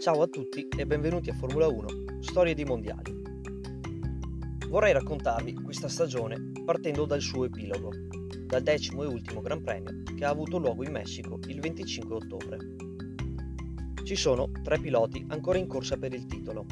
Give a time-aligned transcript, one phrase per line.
[0.00, 1.86] Ciao a tutti e benvenuti a Formula 1,
[2.20, 3.20] Storie di Mondiali.
[4.66, 7.90] Vorrei raccontarvi questa stagione partendo dal suo epilogo,
[8.46, 12.58] dal decimo e ultimo Gran Premio che ha avuto luogo in Messico il 25 ottobre.
[14.02, 16.64] Ci sono tre piloti ancora in corsa per il titolo.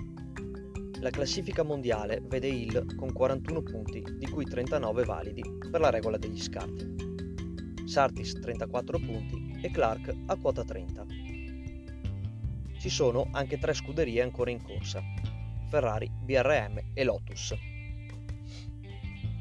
[1.01, 6.17] La classifica mondiale vede Hill con 41 punti, di cui 39 validi per la regola
[6.17, 6.95] degli scarti.
[7.85, 11.28] Sartis 34 punti e Clark a quota 30.
[12.79, 15.03] Ci sono anche tre scuderie ancora in corsa,
[15.69, 17.53] Ferrari, BRM e Lotus.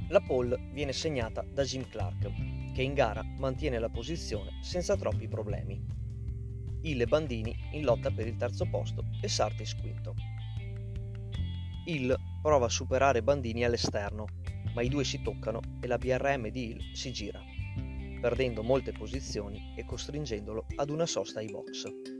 [0.10, 5.28] La pole viene segnata da Jim Clark, che in gara mantiene la posizione senza troppi
[5.28, 5.80] problemi.
[6.82, 10.16] Hill e Bandini in lotta per il terzo posto e Sartis quinto.
[11.86, 14.26] Hill prova a superare Bandini all'esterno,
[14.74, 17.40] ma i due si toccano e la BRM di Hill si gira,
[18.20, 22.17] perdendo molte posizioni e costringendolo ad una sosta ai box.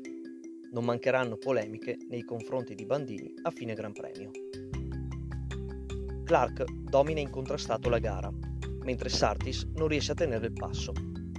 [0.70, 4.32] Non mancheranno polemiche nei confronti di Bandini a fine Gran Premio.
[6.26, 8.30] Clark domina incontrastato la gara,
[8.84, 10.92] mentre Sartis non riesce a tenere il passo.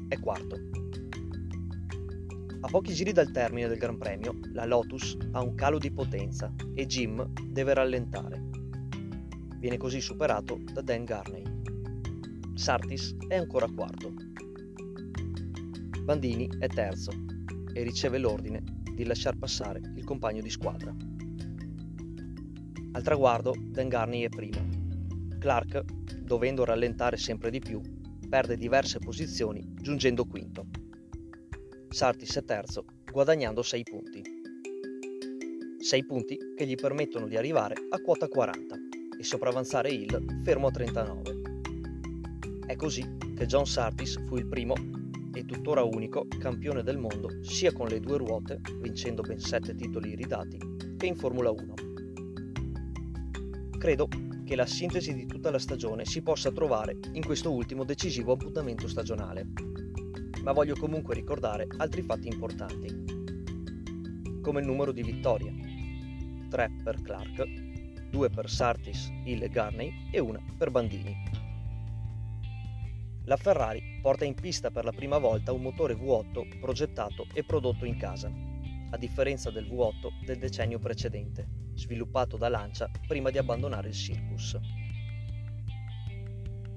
[0.08, 0.56] È quarto.
[2.60, 6.52] A pochi giri dal termine del Gran Premio, la Lotus ha un calo di potenza
[6.74, 8.42] e Jim deve rallentare.
[9.58, 11.42] Viene così superato da Dan Garney.
[12.54, 14.10] Sartis è ancora quarto.
[16.02, 17.10] Bandini è terzo
[17.74, 20.92] e riceve l'ordine di lasciar passare il compagno di squadra.
[22.90, 24.58] Al traguardo Dan Garney è primo
[25.38, 25.84] Clark,
[26.18, 27.80] dovendo rallentare sempre di più,
[28.28, 30.66] perde diverse posizioni giungendo quinto.
[31.90, 34.22] Sartis è terzo, guadagnando 6 punti.
[35.78, 38.76] 6 punti che gli permettono di arrivare a quota 40
[39.16, 41.40] e sopravanzare Hill fermo a 39.
[42.66, 44.74] È così che John Sartis fu il primo
[45.32, 50.14] e tuttora unico campione del mondo sia con le due ruote, vincendo ben 7 titoli
[50.14, 50.58] ridati,
[50.96, 51.74] che in Formula 1.
[53.78, 54.08] Credo
[54.44, 58.88] che la sintesi di tutta la stagione si possa trovare in questo ultimo decisivo appuntamento
[58.88, 59.46] stagionale.
[60.42, 63.04] Ma voglio comunque ricordare altri fatti importanti,
[64.40, 65.52] come il numero di vittorie.
[66.48, 67.44] 3 per Clark,
[68.10, 71.14] 2 per Sartis, Hill e Garney e 1 per Bandini.
[73.24, 77.84] La Ferrari porta in pista per la prima volta un motore V8 progettato e prodotto
[77.84, 78.30] in casa,
[78.90, 84.58] a differenza del V8 del decennio precedente, sviluppato da Lancia prima di abbandonare il Circus.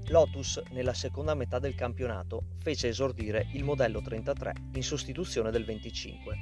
[0.08, 6.38] Lotus nella seconda metà del campionato fece esordire il modello 33 in sostituzione del 25.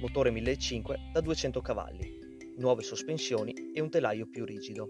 [0.00, 2.18] Motore 1500 da 200 cavalli,
[2.58, 4.88] nuove sospensioni e un telaio più rigido.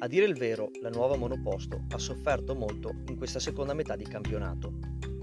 [0.00, 4.04] A dire il vero, la nuova monoposto ha sofferto molto in questa seconda metà di
[4.04, 4.74] campionato,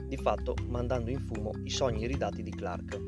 [0.05, 2.99] di fatto mandando in fumo i sogni ridati di Clark.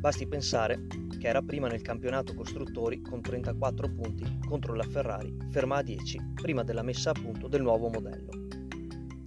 [0.00, 5.76] Basti pensare che era prima nel campionato costruttori con 34 punti contro la Ferrari, ferma
[5.76, 8.30] a 10 prima della messa a punto del nuovo modello,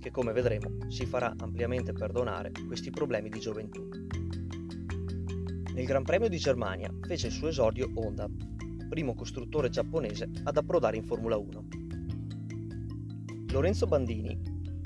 [0.01, 3.87] che come vedremo si farà ampiamente perdonare questi problemi di gioventù.
[5.73, 8.29] Nel Gran Premio di Germania fece il suo esordio Honda,
[8.95, 11.67] primo costruttore giapponese ad approdare in Formula 1.
[13.51, 14.39] Lorenzo Bandini,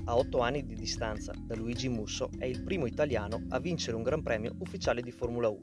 [0.06, 4.02] a 8 anni di distanza da Luigi Musso, è il primo italiano a vincere un
[4.02, 5.60] Gran Premio ufficiale di Formula 1.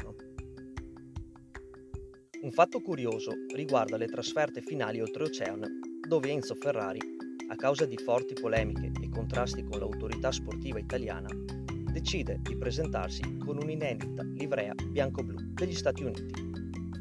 [2.42, 5.66] Un fatto curioso riguarda le trasferte finali oltreoceano,
[6.06, 7.00] dove Enzo Ferrari,
[7.48, 11.28] a causa di forti polemiche e contrasti con l'autorità sportiva italiana,
[11.90, 16.45] decide di presentarsi con un'inedita livrea bianco-blu degli Stati Uniti,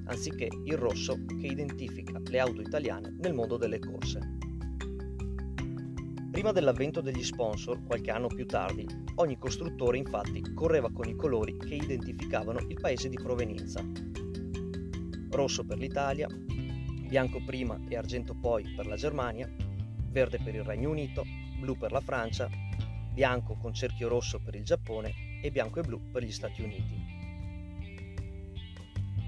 [0.05, 4.37] anziché il rosso che identifica le auto italiane nel mondo delle corse.
[6.31, 11.55] Prima dell'avvento degli sponsor, qualche anno più tardi, ogni costruttore infatti correva con i colori
[11.57, 13.83] che identificavano il paese di provenienza,
[15.29, 16.27] rosso per l'Italia,
[17.07, 19.49] bianco prima e argento poi per la Germania,
[20.09, 21.23] verde per il Regno Unito,
[21.59, 22.49] blu per la Francia,
[23.13, 27.14] bianco con cerchio rosso per il Giappone e bianco e blu per gli Stati Uniti.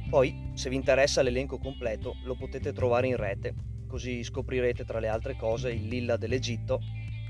[0.09, 3.54] Poi, se vi interessa l'elenco completo, lo potete trovare in rete,
[3.88, 6.80] così scoprirete tra le altre cose il lilla dell'Egitto,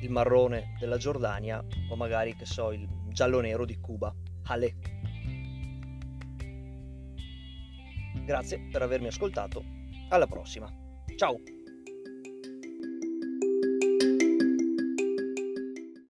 [0.02, 4.14] il marrone della Giordania o magari, che so, il giallo-nero di Cuba.
[4.44, 4.76] Ale!
[8.26, 9.64] Grazie per avermi ascoltato,
[10.10, 10.72] alla prossima.
[11.16, 11.57] Ciao!